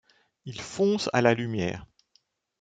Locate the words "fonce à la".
0.59-1.35